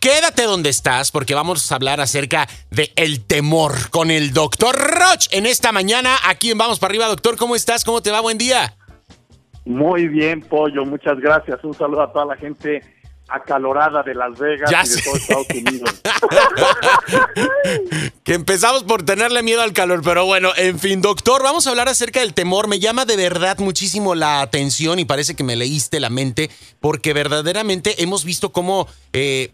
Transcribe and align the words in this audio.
quédate 0.00 0.44
donde 0.44 0.70
estás 0.70 1.10
porque 1.10 1.34
vamos 1.34 1.70
a 1.70 1.74
hablar 1.74 2.00
acerca 2.00 2.48
de 2.70 2.92
el 2.96 3.24
temor 3.24 3.90
con 3.90 4.10
el 4.10 4.32
doctor 4.32 4.76
Roch 4.76 5.26
en 5.30 5.46
esta 5.46 5.72
mañana 5.72 6.16
aquí 6.24 6.50
en 6.50 6.58
Vamos 6.58 6.78
para 6.78 6.90
arriba. 6.90 7.06
Doctor, 7.06 7.36
¿cómo 7.36 7.56
estás? 7.56 7.84
¿Cómo 7.84 8.02
te 8.02 8.10
va? 8.10 8.20
Buen 8.20 8.38
día. 8.38 8.76
Muy 9.64 10.08
bien, 10.08 10.40
Pollo, 10.40 10.84
muchas 10.84 11.18
gracias. 11.20 11.62
Un 11.62 11.74
saludo 11.74 12.02
a 12.02 12.12
toda 12.12 12.24
la 12.24 12.36
gente 12.36 12.82
acalorada 13.28 14.02
de 14.02 14.14
Las 14.14 14.38
Vegas 14.38 14.70
Ya 14.70 14.82
y 14.84 14.88
de 14.88 14.94
sé. 14.94 15.02
todo 15.02 15.16
Estados 15.16 15.46
Unidos. 15.54 16.02
Que 18.24 18.34
empezamos 18.34 18.84
por 18.84 19.04
tenerle 19.04 19.42
miedo 19.42 19.62
al 19.62 19.72
calor, 19.72 20.02
pero 20.04 20.26
bueno, 20.26 20.50
en 20.56 20.78
fin, 20.78 21.00
doctor, 21.00 21.42
vamos 21.42 21.66
a 21.66 21.70
hablar 21.70 21.88
acerca 21.88 22.20
del 22.20 22.34
temor. 22.34 22.68
Me 22.68 22.78
llama 22.78 23.06
de 23.06 23.16
verdad 23.16 23.56
muchísimo 23.58 24.14
la 24.14 24.42
atención 24.42 24.98
y 24.98 25.06
parece 25.06 25.34
que 25.34 25.44
me 25.44 25.56
leíste 25.56 25.98
la 25.98 26.10
mente, 26.10 26.50
porque 26.80 27.14
verdaderamente 27.14 28.02
hemos 28.02 28.24
visto 28.24 28.52
cómo 28.52 28.86
eh, 29.14 29.52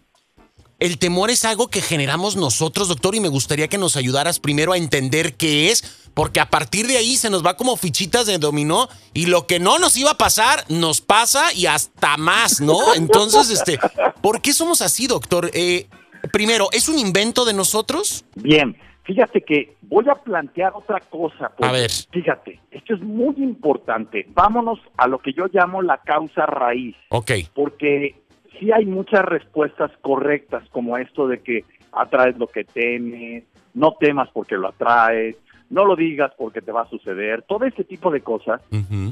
el 0.79 0.97
temor 0.97 1.29
es 1.29 1.45
algo 1.45 1.67
que 1.69 1.81
generamos 1.81 2.35
nosotros, 2.35 2.87
doctor, 2.87 3.15
y 3.15 3.19
me 3.19 3.29
gustaría 3.29 3.67
que 3.67 3.77
nos 3.77 3.95
ayudaras 3.95 4.39
primero 4.39 4.73
a 4.73 4.77
entender 4.77 5.35
qué 5.35 5.71
es, 5.71 6.09
porque 6.13 6.39
a 6.39 6.49
partir 6.49 6.87
de 6.87 6.97
ahí 6.97 7.15
se 7.15 7.29
nos 7.29 7.45
va 7.45 7.55
como 7.55 7.77
fichitas 7.77 8.25
de 8.25 8.37
dominó 8.37 8.89
y 9.13 9.27
lo 9.27 9.47
que 9.47 9.59
no 9.59 9.79
nos 9.79 9.95
iba 9.97 10.11
a 10.11 10.17
pasar, 10.17 10.65
nos 10.69 11.01
pasa 11.01 11.53
y 11.53 11.65
hasta 11.65 12.17
más, 12.17 12.61
¿no? 12.61 12.77
Entonces, 12.95 13.49
este, 13.49 13.79
¿por 14.21 14.41
qué 14.41 14.53
somos 14.53 14.81
así, 14.81 15.07
doctor? 15.07 15.49
Eh, 15.53 15.87
primero, 16.31 16.67
¿es 16.71 16.89
un 16.89 16.99
invento 16.99 17.45
de 17.45 17.53
nosotros? 17.53 18.25
Bien, 18.35 18.77
fíjate 19.03 19.41
que 19.41 19.77
voy 19.83 20.05
a 20.09 20.15
plantear 20.15 20.73
otra 20.75 20.99
cosa. 20.99 21.49
Pollo. 21.49 21.69
A 21.69 21.71
ver. 21.71 21.91
Fíjate, 22.11 22.59
esto 22.71 22.95
es 22.95 23.01
muy 23.01 23.35
importante. 23.37 24.25
Vámonos 24.33 24.79
a 24.97 25.07
lo 25.07 25.19
que 25.19 25.31
yo 25.31 25.45
llamo 25.51 25.81
la 25.81 25.99
causa 25.99 26.45
raíz. 26.45 26.95
Ok. 27.09 27.31
porque 27.53 28.24
sí 28.59 28.71
hay 28.71 28.85
muchas 28.85 29.23
respuestas 29.25 29.91
correctas, 30.01 30.67
como 30.69 30.97
esto 30.97 31.27
de 31.27 31.39
que 31.39 31.65
atraes 31.91 32.37
lo 32.37 32.47
que 32.47 32.63
temes, 32.63 33.43
no 33.73 33.95
temas 33.99 34.29
porque 34.33 34.57
lo 34.57 34.69
atraes, 34.69 35.37
no 35.69 35.85
lo 35.85 35.95
digas 35.95 36.31
porque 36.37 36.61
te 36.61 36.71
va 36.71 36.81
a 36.81 36.89
suceder, 36.89 37.43
todo 37.43 37.65
ese 37.65 37.83
tipo 37.83 38.11
de 38.11 38.21
cosas 38.21 38.61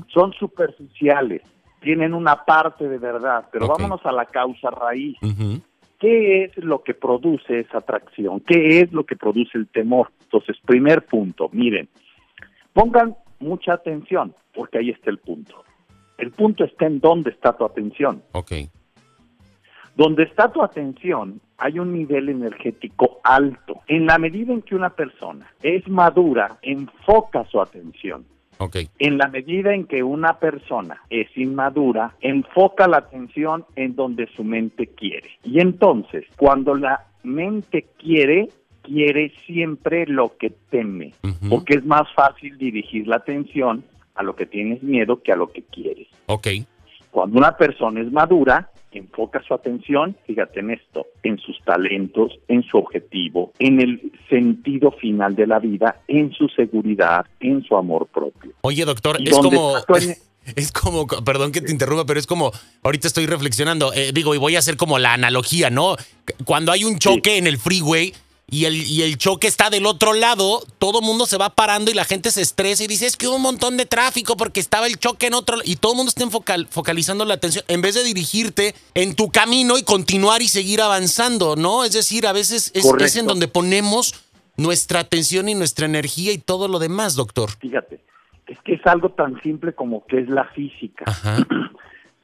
son 0.07 0.33
superficiales, 0.33 1.41
tienen 1.81 2.13
una 2.13 2.45
parte 2.45 2.87
de 2.87 2.97
verdad, 2.97 3.45
pero 3.51 3.67
vámonos 3.67 4.05
a 4.05 4.11
la 4.11 4.25
causa 4.25 4.69
raíz. 4.69 5.17
¿Qué 5.99 6.45
es 6.45 6.57
lo 6.57 6.83
que 6.83 6.93
produce 6.93 7.59
esa 7.59 7.77
atracción? 7.77 8.41
¿Qué 8.41 8.81
es 8.81 8.91
lo 8.91 9.05
que 9.05 9.15
produce 9.15 9.57
el 9.57 9.67
temor? 9.67 10.11
Entonces, 10.23 10.57
primer 10.65 11.05
punto, 11.05 11.49
miren, 11.53 11.87
pongan 12.73 13.15
mucha 13.39 13.73
atención, 13.73 14.33
porque 14.53 14.79
ahí 14.79 14.89
está 14.89 15.09
el 15.09 15.19
punto. 15.19 15.63
El 16.17 16.31
punto 16.31 16.65
está 16.65 16.87
en 16.87 16.99
dónde 16.99 17.31
está 17.31 17.55
tu 17.55 17.65
atención. 17.65 18.21
Ok. 18.33 18.51
Donde 19.95 20.23
está 20.23 20.51
tu 20.51 20.63
atención, 20.63 21.39
hay 21.57 21.79
un 21.79 21.93
nivel 21.93 22.29
energético 22.29 23.19
alto. 23.23 23.81
En 23.87 24.05
la 24.05 24.17
medida 24.17 24.51
en 24.53 24.61
que 24.61 24.75
una 24.75 24.89
persona 24.89 25.51
es 25.61 25.87
madura, 25.87 26.57
enfoca 26.61 27.45
su 27.45 27.61
atención. 27.61 28.25
Ok. 28.57 28.77
En 28.99 29.17
la 29.17 29.27
medida 29.27 29.73
en 29.73 29.85
que 29.85 30.03
una 30.03 30.39
persona 30.39 31.01
es 31.09 31.27
inmadura, 31.37 32.15
enfoca 32.21 32.87
la 32.87 32.97
atención 32.97 33.65
en 33.75 33.95
donde 33.95 34.27
su 34.35 34.43
mente 34.43 34.87
quiere. 34.87 35.29
Y 35.43 35.59
entonces, 35.59 36.25
cuando 36.37 36.75
la 36.75 37.05
mente 37.23 37.87
quiere, 37.97 38.49
quiere 38.81 39.31
siempre 39.45 40.05
lo 40.05 40.37
que 40.37 40.51
teme, 40.69 41.13
porque 41.49 41.75
es 41.75 41.85
más 41.85 42.11
fácil 42.13 42.57
dirigir 42.57 43.07
la 43.07 43.17
atención 43.17 43.83
a 44.15 44.23
lo 44.23 44.35
que 44.35 44.45
tienes 44.45 44.83
miedo 44.83 45.21
que 45.21 45.31
a 45.31 45.35
lo 45.35 45.51
que 45.51 45.63
quieres. 45.63 46.07
Ok. 46.27 46.47
Cuando 47.09 47.37
una 47.37 47.57
persona 47.57 48.01
es 48.01 48.11
madura, 48.11 48.69
enfoca 48.99 49.41
su 49.47 49.53
atención, 49.53 50.15
fíjate 50.25 50.59
en 50.59 50.71
esto, 50.71 51.07
en 51.23 51.37
sus 51.39 51.59
talentos, 51.63 52.31
en 52.47 52.63
su 52.63 52.77
objetivo, 52.77 53.53
en 53.59 53.79
el 53.81 54.11
sentido 54.29 54.91
final 54.91 55.35
de 55.35 55.47
la 55.47 55.59
vida, 55.59 56.01
en 56.07 56.31
su 56.31 56.47
seguridad, 56.49 57.25
en 57.39 57.63
su 57.63 57.75
amor 57.75 58.07
propio. 58.07 58.51
Oye, 58.61 58.85
doctor, 58.85 59.17
¿Y 59.19 59.29
es 59.29 59.37
como. 59.37 59.75
Es 60.57 60.73
como, 60.73 61.07
perdón 61.07 61.53
que 61.53 61.61
te 61.61 61.71
interrumpa, 61.71 62.05
pero 62.05 62.19
es 62.19 62.27
como, 62.27 62.51
ahorita 62.83 63.07
estoy 63.07 63.27
reflexionando, 63.27 63.93
eh, 63.93 64.11
digo, 64.13 64.35
y 64.35 64.37
voy 64.37 64.57
a 64.57 64.59
hacer 64.59 64.75
como 64.75 64.99
la 64.99 65.13
analogía, 65.13 65.69
¿no? 65.69 65.95
Cuando 66.43 66.73
hay 66.73 66.83
un 66.83 66.99
choque 66.99 67.37
en 67.37 67.47
el 67.47 67.57
freeway 67.57 68.13
y 68.49 68.65
el, 68.65 68.75
y 68.75 69.01
el 69.01 69.17
choque 69.17 69.47
está 69.47 69.69
del 69.69 69.85
otro 69.85 70.13
lado, 70.13 70.61
todo 70.77 70.99
el 70.99 71.05
mundo 71.05 71.25
se 71.25 71.37
va 71.37 71.49
parando 71.49 71.89
y 71.89 71.93
la 71.93 72.05
gente 72.05 72.29
se 72.29 72.41
estresa 72.41 72.83
y 72.83 72.87
dice, 72.87 73.07
es 73.07 73.17
que 73.17 73.27
hubo 73.27 73.37
un 73.37 73.41
montón 73.41 73.77
de 73.77 73.85
tráfico 73.85 74.37
porque 74.37 74.59
estaba 74.59 74.85
el 74.87 74.99
choque 74.99 75.27
en 75.27 75.33
otro, 75.33 75.57
y 75.63 75.77
todo 75.77 75.93
el 75.93 75.97
mundo 75.97 76.09
está 76.09 76.23
enfocal- 76.23 76.67
focalizando 76.69 77.25
la 77.25 77.35
atención, 77.35 77.63
en 77.67 77.81
vez 77.81 77.95
de 77.95 78.03
dirigirte 78.03 78.75
en 78.93 79.15
tu 79.15 79.31
camino 79.31 79.77
y 79.77 79.83
continuar 79.83 80.41
y 80.41 80.49
seguir 80.49 80.81
avanzando, 80.81 81.55
¿no? 81.55 81.83
Es 81.83 81.93
decir, 81.93 82.27
a 82.27 82.33
veces 82.33 82.71
es, 82.75 82.85
es 82.99 83.15
en 83.15 83.25
donde 83.27 83.47
ponemos 83.47 84.13
nuestra 84.57 84.99
atención 84.99 85.49
y 85.49 85.55
nuestra 85.55 85.85
energía 85.85 86.31
y 86.31 86.37
todo 86.37 86.67
lo 86.67 86.77
demás, 86.79 87.15
doctor. 87.15 87.49
Fíjate, 87.59 88.03
es 88.47 88.59
que 88.63 88.73
es 88.73 88.85
algo 88.85 89.09
tan 89.09 89.41
simple 89.41 89.73
como 89.73 90.05
que 90.05 90.19
es 90.19 90.29
la 90.29 90.45
física. 90.49 91.05
Ajá. 91.07 91.37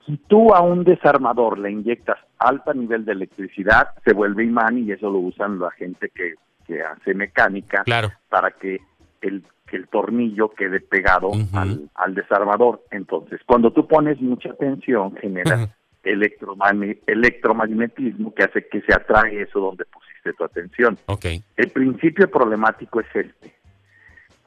Si 0.10 0.18
tú 0.28 0.56
a 0.56 0.62
un 0.62 0.84
desarmador 0.84 1.60
le 1.60 1.70
inyectas 1.70 2.18
alto 2.40 2.74
nivel 2.74 3.06
de 3.06 3.12
electricidad, 3.12 3.90
se 4.04 4.14
vuelve 4.14 4.44
imán 4.44 4.80
y 4.80 4.92
eso 4.92 5.08
lo 5.12 5.20
usan 5.20 5.60
la 5.60 5.70
gente 5.70 6.10
que, 6.10 6.34
que 6.66 6.82
hace 6.82 7.14
mecánica 7.14 7.84
Claro. 7.84 8.10
para 8.28 8.50
que 8.50 8.80
el, 9.22 9.44
que 9.68 9.78
el 9.78 9.88
tornillo 9.88 10.50
quede 10.50 10.80
pegado 10.80 11.30
al, 11.54 11.92
al 11.94 12.16
desarmador. 12.16 12.82
Entonces, 12.90 13.40
cuando 13.46 13.72
tú 13.72 13.88
pones 13.88 14.20
mucha 14.20 14.52
tensión, 14.56 15.16
generas 15.18 15.70
electromagn- 16.04 16.98
electromagnetismo 17.06 18.34
que 18.34 18.44
hace 18.46 18.68
que 18.68 18.82
se 18.82 18.94
atrae 18.94 19.44
eso 19.44 19.60
donde 19.60 19.86
pusiste 19.86 20.34
tu 20.34 20.44
atención. 20.44 20.98
Ok. 21.06 21.26
El 21.56 21.70
principio 21.70 22.32
problemático 22.32 23.00
es 23.02 23.08
este. 23.14 23.59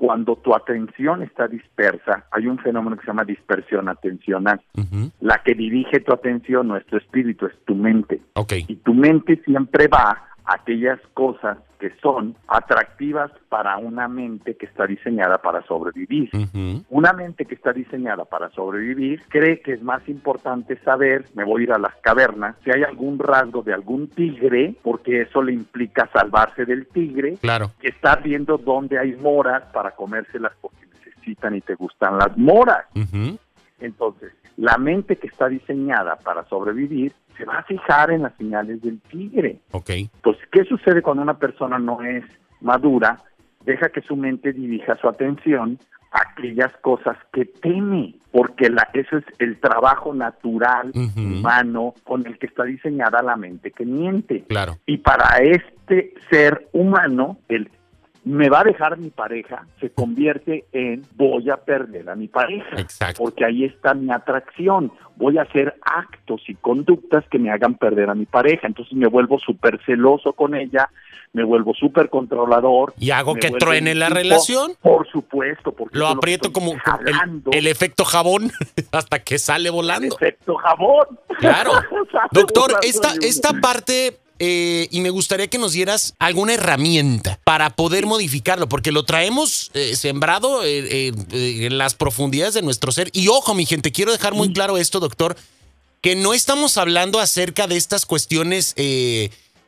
Cuando 0.02 0.34
tu 0.34 0.52
atención 0.52 1.22
está 1.22 1.46
dispersa, 1.46 2.24
hay 2.32 2.48
un 2.48 2.58
fenómeno 2.58 2.96
que 2.96 3.02
se 3.02 3.06
llama 3.06 3.22
dispersión 3.22 3.88
atencional. 3.88 4.60
La 5.20 5.40
que 5.44 5.54
dirige 5.54 6.00
tu 6.00 6.12
atención 6.12 6.66
no 6.66 6.76
es 6.76 6.84
tu 6.86 6.96
espíritu, 6.96 7.46
es 7.46 7.56
tu 7.66 7.76
mente. 7.76 8.20
Ok. 8.34 8.54
Y 8.66 8.74
tu 8.74 8.94
mente 8.94 9.40
siempre 9.44 9.86
va 9.86 10.24
a 10.44 10.54
aquellas 10.54 10.98
cosas 11.14 11.56
que 11.82 11.90
son 12.00 12.36
atractivas 12.46 13.32
para 13.48 13.76
una 13.76 14.06
mente 14.06 14.54
que 14.54 14.66
está 14.66 14.86
diseñada 14.86 15.38
para 15.38 15.62
sobrevivir. 15.62 16.30
Una 16.90 17.12
mente 17.12 17.44
que 17.44 17.56
está 17.56 17.72
diseñada 17.72 18.24
para 18.24 18.50
sobrevivir 18.50 19.20
cree 19.28 19.60
que 19.60 19.72
es 19.72 19.82
más 19.82 20.08
importante 20.08 20.78
saber, 20.84 21.24
me 21.34 21.42
voy 21.42 21.62
a 21.62 21.64
ir 21.64 21.72
a 21.72 21.78
las 21.80 21.96
cavernas, 21.96 22.54
si 22.62 22.70
hay 22.70 22.84
algún 22.84 23.18
rasgo 23.18 23.62
de 23.62 23.74
algún 23.74 24.06
tigre, 24.06 24.76
porque 24.80 25.22
eso 25.22 25.42
le 25.42 25.54
implica 25.54 26.08
salvarse 26.12 26.64
del 26.64 26.86
tigre, 26.86 27.36
Claro. 27.40 27.72
que 27.80 27.88
estar 27.88 28.22
viendo 28.22 28.58
dónde 28.58 29.00
hay 29.00 29.16
moras 29.16 29.64
para 29.72 29.90
comérselas 29.90 30.52
porque 30.60 30.86
necesitan 30.86 31.56
y 31.56 31.62
te 31.62 31.74
gustan 31.74 32.16
las 32.16 32.38
moras. 32.38 32.86
Entonces, 33.80 34.32
la 34.56 34.78
mente 34.78 35.16
que 35.16 35.26
está 35.26 35.48
diseñada 35.48 36.14
para 36.14 36.44
sobrevivir 36.44 37.12
se 37.36 37.44
va 37.44 37.58
a 37.58 37.62
fijar 37.64 38.10
en 38.10 38.22
las 38.22 38.34
señales 38.36 38.80
del 38.82 39.00
tigre. 39.00 39.60
Ok. 39.72 39.90
Entonces, 39.90 40.42
¿qué 40.50 40.64
sucede 40.64 41.02
cuando 41.02 41.22
una 41.22 41.38
persona 41.38 41.78
no 41.78 42.02
es 42.02 42.24
madura? 42.60 43.18
Deja 43.64 43.90
que 43.90 44.02
su 44.02 44.16
mente 44.16 44.52
dirija 44.52 44.96
su 44.96 45.08
atención 45.08 45.78
a 46.10 46.20
aquellas 46.30 46.72
cosas 46.82 47.16
que 47.32 47.46
teme, 47.46 48.14
porque 48.30 48.68
la, 48.68 48.88
ese 48.92 49.18
es 49.18 49.24
el 49.38 49.58
trabajo 49.60 50.12
natural, 50.14 50.92
humano, 51.16 51.94
con 52.04 52.26
el 52.26 52.38
que 52.38 52.46
está 52.46 52.64
diseñada 52.64 53.22
la 53.22 53.36
mente 53.36 53.70
que 53.70 53.86
miente. 53.86 54.44
Claro. 54.48 54.76
Y 54.86 54.98
para 54.98 55.38
este 55.38 56.12
ser 56.30 56.68
humano, 56.72 57.38
el 57.48 57.70
me 58.24 58.48
va 58.48 58.60
a 58.60 58.64
dejar 58.64 58.98
mi 58.98 59.10
pareja 59.10 59.66
se 59.80 59.90
convierte 59.90 60.64
en 60.72 61.02
voy 61.16 61.50
a 61.50 61.56
perder 61.56 62.08
a 62.08 62.14
mi 62.14 62.28
pareja. 62.28 62.80
Exacto. 62.80 63.22
Porque 63.24 63.44
ahí 63.44 63.64
está 63.64 63.94
mi 63.94 64.12
atracción. 64.12 64.92
Voy 65.16 65.38
a 65.38 65.42
hacer 65.42 65.74
actos 65.84 66.40
y 66.48 66.54
conductas 66.54 67.24
que 67.30 67.38
me 67.38 67.50
hagan 67.50 67.74
perder 67.74 68.10
a 68.10 68.14
mi 68.14 68.24
pareja. 68.26 68.66
Entonces 68.68 68.94
me 68.94 69.08
vuelvo 69.08 69.38
súper 69.40 69.80
celoso 69.84 70.32
con 70.34 70.54
ella, 70.54 70.88
me 71.32 71.42
vuelvo 71.44 71.74
súper 71.74 72.08
controlador. 72.10 72.94
¿Y 72.98 73.10
hago 73.10 73.34
que 73.34 73.50
truene 73.50 73.94
la 73.94 74.06
tipo- 74.06 74.18
relación? 74.18 74.72
Por 74.80 75.06
supuesto, 75.10 75.72
porque 75.72 75.98
Lo 75.98 76.06
aprieto 76.06 76.48
estoy 76.48 76.62
como 76.62 76.72
el, 76.72 77.42
el 77.52 77.66
efecto 77.66 78.04
jabón 78.04 78.50
hasta 78.92 79.18
que 79.18 79.38
sale 79.38 79.68
volando. 79.70 80.14
efecto 80.14 80.54
jabón. 80.56 81.06
Claro. 81.40 81.72
Doctor, 82.30 82.72
esta, 82.82 83.14
esta 83.20 83.52
parte, 83.60 84.18
eh, 84.44 84.88
y 84.90 85.00
me 85.02 85.10
gustaría 85.10 85.46
que 85.46 85.56
nos 85.58 85.70
dieras 85.72 86.14
alguna 86.18 86.54
herramienta 86.54 87.38
para 87.44 87.70
poder 87.70 88.06
modificarlo, 88.06 88.68
porque 88.68 88.90
lo 88.90 89.04
traemos 89.04 89.70
eh, 89.74 89.94
sembrado 89.94 90.64
eh, 90.64 91.12
en 91.30 91.78
las 91.78 91.94
profundidades 91.94 92.54
de 92.54 92.62
nuestro 92.62 92.90
ser. 92.90 93.08
Y 93.12 93.28
ojo, 93.28 93.54
mi 93.54 93.66
gente, 93.66 93.92
quiero 93.92 94.10
dejar 94.10 94.34
muy 94.34 94.52
claro 94.52 94.78
esto, 94.78 94.98
doctor, 94.98 95.36
que 96.00 96.16
no 96.16 96.34
estamos 96.34 96.76
hablando 96.76 97.20
acerca 97.20 97.68
de 97.68 97.76
estas 97.76 98.04
cuestiones 98.04 98.74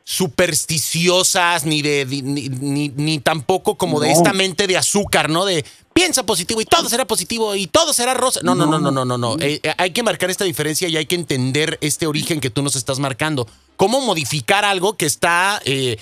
supersticiosas, 0.03 1.65
ni 1.65 1.81
de 1.81 2.05
ni, 2.05 2.49
ni- 2.49 2.89
ni 2.89 3.19
tampoco 3.19 3.75
como 3.75 3.99
de 3.99 4.11
esta 4.11 4.33
mente 4.33 4.67
de 4.67 4.77
azúcar, 4.77 5.29
¿no? 5.29 5.45
De 5.45 5.63
piensa 5.95 6.25
positivo 6.25 6.59
y 6.59 6.65
todo 6.65 6.89
será 6.89 7.05
positivo 7.05 7.55
y 7.55 7.67
todo 7.67 7.93
será 7.93 8.13
rosa. 8.13 8.41
No, 8.43 8.53
no, 8.53 8.65
no, 8.65 8.79
no, 8.79 8.91
no, 8.91 9.05
no, 9.05 9.17
no. 9.17 9.35
Eh, 9.39 9.61
eh, 9.63 9.73
hay 9.77 9.91
que 9.91 10.03
marcar 10.03 10.29
esta 10.29 10.43
diferencia 10.43 10.89
y 10.89 10.97
hay 10.97 11.05
que 11.05 11.15
entender 11.15 11.77
este 11.79 12.05
origen 12.05 12.41
que 12.41 12.49
tú 12.49 12.61
nos 12.61 12.75
estás 12.75 12.99
marcando. 12.99 13.47
¿Cómo 13.77 14.01
modificar 14.01 14.65
algo 14.65 14.97
que 14.97 15.05
está 15.05 15.61
eh, 15.63 15.97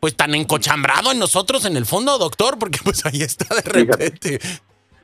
pues 0.00 0.16
tan 0.16 0.34
encochambrado 0.34 1.12
en 1.12 1.20
nosotros 1.20 1.64
en 1.64 1.76
el 1.76 1.86
fondo, 1.86 2.18
doctor? 2.18 2.58
Porque 2.58 2.80
pues 2.84 3.06
ahí 3.06 3.22
está 3.22 3.54
de 3.54 3.62
repente. 3.62 4.40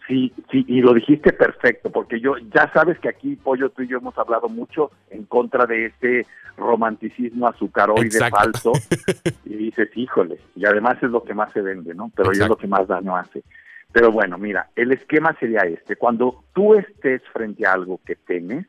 Sí, 0.09 0.33
sí, 0.51 0.65
y 0.69 0.81
lo 0.81 0.93
dijiste 0.93 1.33
perfecto, 1.33 1.91
porque 1.91 2.21
yo 2.21 2.35
ya 2.53 2.71
sabes 2.73 2.99
que 2.99 3.09
aquí, 3.09 3.37
Pollo, 3.37 3.71
tú 3.71 3.83
y 3.83 3.89
yo 3.89 3.99
hemos 3.99 4.17
hablado 4.19 4.49
mucho 4.49 4.91
en 5.11 5.25
contra 5.25 5.67
de 5.67 5.87
este 5.87 6.27
romanticismo 6.57 7.49
azucaroide 7.49 8.31
falso, 8.31 8.73
y 9.45 9.55
dices, 9.55 9.89
híjole, 9.97 10.39
y 10.55 10.65
además 10.65 10.97
es 11.03 11.11
lo 11.11 11.25
que 11.25 11.35
más 11.35 11.53
se 11.53 11.61
vende, 11.61 11.93
¿no? 11.93 12.11
Pero 12.15 12.31
es 12.31 12.39
lo 12.39 12.57
que 12.57 12.69
más 12.69 12.87
daño 12.87 13.17
hace. 13.17 13.43
Pero 13.93 14.13
bueno, 14.13 14.37
mira, 14.37 14.69
el 14.77 14.93
esquema 14.93 15.35
sería 15.41 15.61
este. 15.61 15.97
Cuando 15.97 16.45
tú 16.53 16.75
estés 16.75 17.23
frente 17.33 17.67
a 17.67 17.73
algo 17.73 18.01
que 18.05 18.17
temes, 18.17 18.67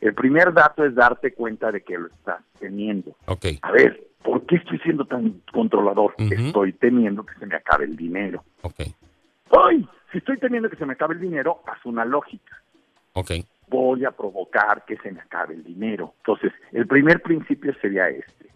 el 0.00 0.14
primer 0.14 0.52
dato 0.52 0.84
es 0.84 0.94
darte 0.94 1.32
cuenta 1.32 1.72
de 1.72 1.80
que 1.82 1.96
lo 1.96 2.08
estás 2.08 2.42
teniendo. 2.58 3.16
Okay. 3.26 3.58
A 3.62 3.72
ver, 3.72 4.08
¿por 4.22 4.44
qué 4.46 4.56
estoy 4.56 4.78
siendo 4.80 5.06
tan 5.06 5.40
controlador? 5.52 6.14
Estoy 6.18 6.74
temiendo 6.74 7.24
que 7.24 7.34
se 7.38 7.46
me 7.46 7.56
acabe 7.56 7.84
el 7.86 7.96
dinero. 7.96 8.44
Okay. 8.62 8.94
¡Ay! 9.50 9.88
Si 10.10 10.18
estoy 10.18 10.38
temiendo 10.38 10.68
que 10.68 10.76
se 10.76 10.84
me 10.84 10.92
acabe 10.92 11.14
el 11.14 11.20
dinero, 11.20 11.62
haz 11.66 11.84
una 11.86 12.04
lógica. 12.04 12.62
Okay. 13.14 13.46
Voy 13.68 14.04
a 14.04 14.10
provocar 14.10 14.84
que 14.84 14.98
se 14.98 15.10
me 15.12 15.20
acabe 15.20 15.54
el 15.54 15.64
dinero. 15.64 16.12
Entonces, 16.18 16.52
el 16.72 16.86
primer 16.86 17.22
principio 17.22 17.74
sería 17.80 18.08
este. 18.10 18.50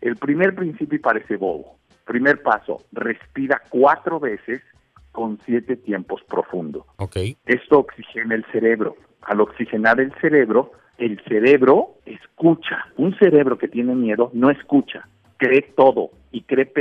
El 0.00 0.16
primer 0.16 0.54
principio 0.54 0.98
parece 1.02 1.36
bobo. 1.36 1.76
Primer 2.06 2.42
paso, 2.42 2.78
respira 2.90 3.60
cuatro 3.68 4.18
veces 4.18 4.62
con 5.12 5.38
siete 5.44 5.76
tiempos 5.76 6.22
profundos. 6.28 6.84
Okay. 6.96 7.36
Esto 7.46 7.78
oxigena 7.80 8.34
el 8.34 8.44
cerebro. 8.50 8.96
Al 9.22 9.40
oxigenar 9.40 10.00
el 10.00 10.12
cerebro, 10.20 10.72
el 10.98 11.22
cerebro 11.28 11.96
escucha. 12.06 12.86
Un 12.96 13.16
cerebro 13.18 13.58
que 13.58 13.68
tiene 13.68 13.94
miedo 13.94 14.30
no 14.32 14.50
escucha, 14.50 15.06
cree 15.36 15.62
todo 15.76 16.10
y 16.32 16.42
cree 16.42 16.72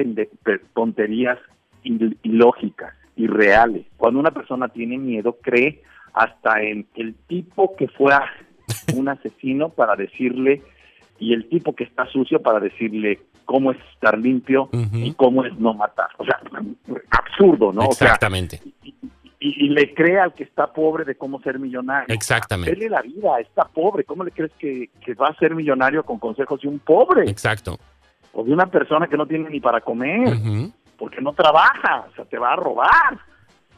tonterías 0.73 1.37
ilógicas, 1.83 2.95
irreales. 3.15 3.85
Cuando 3.97 4.19
una 4.19 4.31
persona 4.31 4.69
tiene 4.69 4.97
miedo, 4.97 5.37
cree 5.41 5.81
hasta 6.13 6.61
en 6.61 6.87
el 6.95 7.15
tipo 7.27 7.75
que 7.75 7.87
fue 7.87 8.13
un 8.95 9.09
asesino 9.09 9.69
para 9.69 9.95
decirle 9.95 10.61
y 11.19 11.33
el 11.33 11.47
tipo 11.49 11.75
que 11.75 11.83
está 11.83 12.07
sucio 12.07 12.41
para 12.41 12.59
decirle 12.59 13.19
cómo 13.51 13.73
es 13.73 13.77
estar 13.93 14.17
limpio 14.17 14.69
y 14.93 15.13
cómo 15.13 15.43
es 15.43 15.53
no 15.59 15.73
matar. 15.73 16.07
O 16.17 16.23
sea, 16.23 16.39
absurdo, 17.09 17.73
¿no? 17.73 17.83
Exactamente. 17.83 18.61
y, 19.41 19.67
le 19.67 19.93
cree 19.93 20.19
al 20.19 20.33
que 20.33 20.43
está 20.43 20.71
pobre 20.71 21.03
de 21.03 21.15
cómo 21.15 21.41
ser 21.41 21.59
millonario. 21.59 22.15
Exactamente. 22.15 22.73
Dele 22.73 22.89
la 22.89 23.01
vida, 23.01 23.41
está 23.41 23.65
pobre. 23.65 24.05
¿Cómo 24.05 24.23
le 24.23 24.31
crees 24.31 24.53
que, 24.57 24.89
va 25.15 25.27
a 25.27 25.35
ser 25.35 25.53
millonario 25.53 26.03
con 26.03 26.17
consejos 26.17 26.61
de 26.61 26.69
un 26.69 26.79
pobre? 26.79 27.29
Exacto. 27.29 27.77
O 28.31 28.45
de 28.45 28.53
una 28.53 28.67
persona 28.67 29.07
que 29.07 29.17
no 29.17 29.27
tiene 29.27 29.49
ni 29.49 29.59
para 29.59 29.81
comer, 29.81 30.29
porque 30.97 31.19
no 31.19 31.33
trabaja, 31.33 32.05
o 32.09 32.15
sea, 32.15 32.23
te 32.23 32.37
va 32.37 32.53
a 32.53 32.55
robar. 32.55 33.19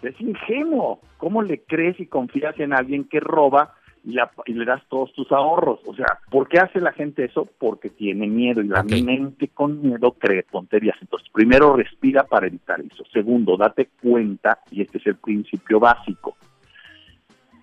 Es 0.04 0.20
ingenuo. 0.22 1.00
¿Cómo 1.18 1.42
le 1.42 1.64
crees 1.64 2.00
y 2.00 2.06
confías 2.06 2.60
en 2.60 2.74
alguien 2.74 3.06
que 3.06 3.20
roba 3.20 3.74
y, 4.04 4.54
le 4.54 4.66
das 4.66 4.82
todos 4.90 5.14
tus 5.14 5.32
ahorros. 5.32 5.80
O 5.86 5.96
sea, 5.96 6.20
¿por 6.30 6.48
qué 6.48 6.60
hace 6.60 6.80
la 6.80 6.92
gente 6.92 7.26
eso? 7.26 7.48
Porque 7.58 7.90
tiene 7.90 8.28
miedo 8.28 8.62
y 8.62 8.68
la 8.68 8.84
mente 8.84 9.48
con 9.50 9.82
miedo 9.82 10.14
cree 10.14 10.44
tonterías. 10.44 10.98
Entonces, 11.02 11.30
primero 11.34 11.76
respira 11.76 12.24
para 12.24 12.48
evitar 12.48 12.82
eso. 12.82 13.04
Segundo, 13.12 13.58
date 13.58 13.90
cuenta, 14.02 14.60
y 14.72 14.82
este 14.82 14.98
es 14.98 15.08
el 15.08 15.16
principio 15.16 15.80
básico. 15.80 16.36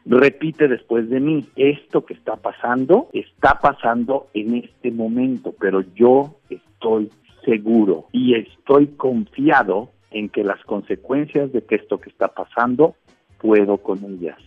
Repite 0.06 0.66
después 0.66 1.10
de 1.10 1.20
mí, 1.20 1.46
esto 1.56 2.04
que 2.04 2.14
está 2.14 2.36
pasando, 2.36 3.08
está 3.12 3.58
pasando 3.60 4.28
en 4.32 4.56
este 4.56 4.90
momento, 4.90 5.54
pero 5.60 5.82
yo 5.94 6.36
estoy 6.48 7.10
seguro 7.44 8.06
y 8.12 8.34
estoy 8.34 8.88
confiado 8.88 9.90
en 10.10 10.28
que 10.28 10.42
las 10.42 10.62
consecuencias 10.64 11.52
de 11.52 11.62
que 11.62 11.76
esto 11.76 12.00
que 12.00 12.10
está 12.10 12.28
pasando 12.28 12.96
puedo 13.38 13.78
con 13.78 14.04
ellas. 14.04 14.38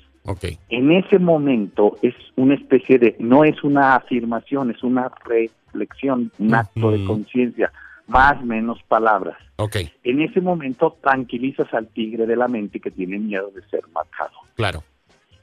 En 0.70 0.92
ese 0.92 1.20
momento 1.20 1.98
es 2.02 2.16
una 2.36 2.56
especie 2.56 2.98
de, 2.98 3.16
no 3.20 3.44
es 3.44 3.64
una 3.64 3.96
afirmación, 3.96 4.72
es 4.72 4.82
una 4.84 5.12
reflexión, 5.26 6.32
un 6.40 6.56
acto 6.56 6.92
de 6.92 7.04
conciencia, 7.06 7.72
más 8.08 8.44
menos 8.44 8.82
palabras. 8.88 9.38
Okay. 9.58 9.92
En 10.04 10.22
ese 10.22 10.40
momento 10.40 10.98
tranquilizas 11.02 11.74
al 11.74 11.88
tigre 11.88 12.26
de 12.26 12.36
la 12.36 12.48
mente 12.48 12.80
que 12.80 12.92
tiene 12.92 13.20
miedo 13.20 13.52
de 13.52 13.62
ser 13.70 13.82
matado. 13.94 14.32
Claro. 14.56 14.84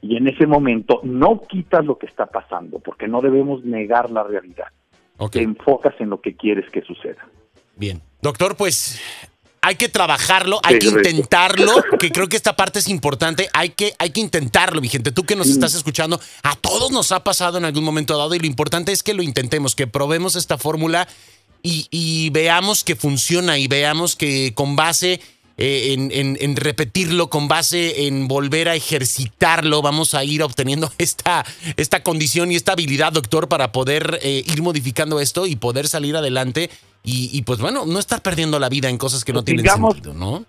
Y 0.01 0.17
en 0.17 0.27
ese 0.27 0.47
momento 0.47 0.99
no 1.03 1.43
quitas 1.47 1.85
lo 1.85 1.97
que 1.99 2.07
está 2.07 2.25
pasando, 2.25 2.79
porque 2.79 3.07
no 3.07 3.21
debemos 3.21 3.63
negar 3.63 4.09
la 4.09 4.23
realidad. 4.23 4.67
Te 5.31 5.43
enfocas 5.43 5.93
en 5.99 6.09
lo 6.09 6.19
que 6.19 6.35
quieres 6.35 6.67
que 6.71 6.81
suceda. 6.81 7.27
Bien. 7.75 8.01
Doctor, 8.21 8.55
pues 8.57 8.99
hay 9.63 9.75
que 9.75 9.89
trabajarlo, 9.89 10.59
hay 10.63 10.79
que 10.79 10.87
intentarlo, 10.87 11.71
que 11.99 12.11
creo 12.11 12.27
que 12.27 12.35
esta 12.35 12.55
parte 12.55 12.79
es 12.79 12.87
importante, 12.87 13.47
hay 13.53 13.69
que, 13.69 13.93
hay 13.99 14.09
que 14.09 14.19
intentarlo, 14.19 14.81
mi 14.81 14.89
gente, 14.89 15.11
tú 15.11 15.23
que 15.23 15.35
nos 15.35 15.49
estás 15.49 15.75
escuchando, 15.75 16.19
a 16.41 16.55
todos 16.55 16.89
nos 16.89 17.11
ha 17.11 17.23
pasado 17.23 17.59
en 17.59 17.65
algún 17.65 17.83
momento 17.83 18.17
dado 18.17 18.33
y 18.33 18.39
lo 18.39 18.47
importante 18.47 18.91
es 18.91 19.03
que 19.03 19.13
lo 19.13 19.21
intentemos, 19.21 19.75
que 19.75 19.85
probemos 19.85 20.35
esta 20.35 20.57
fórmula 20.57 21.07
y, 21.61 22.29
veamos 22.31 22.83
que 22.83 22.95
funciona 22.95 23.59
y 23.59 23.67
veamos 23.67 24.15
que 24.15 24.53
con 24.55 24.75
base 24.75 25.21
eh, 25.57 25.93
en, 25.95 26.55
repetirlo, 26.55 27.29
con 27.29 27.47
base 27.47 28.07
en 28.07 28.27
volver 28.27 28.67
a 28.67 28.73
ejercitarlo, 28.73 29.83
vamos 29.83 30.15
a 30.15 30.23
ir 30.23 30.41
obteniendo 30.41 30.91
esta, 30.97 31.45
esta 31.77 32.01
condición 32.01 32.51
y 32.51 32.55
esta 32.55 32.71
habilidad, 32.71 33.11
doctor, 33.11 33.47
para 33.47 33.71
poder 33.71 34.19
eh, 34.23 34.43
ir 34.43 34.63
modificando 34.63 35.19
esto 35.19 35.45
y 35.45 35.55
poder 35.55 35.87
salir 35.87 36.15
adelante 36.15 36.71
y, 37.03 37.41
pues 37.43 37.59
bueno, 37.59 37.85
no 37.85 37.99
estar 37.99 38.21
perdiendo 38.21 38.59
la 38.59 38.69
vida 38.69 38.89
en 38.89 38.97
cosas 38.97 39.25
que 39.25 39.33
no 39.33 39.43
tienen 39.43 39.65
sentido, 39.65 40.13
¿no? 40.13 40.45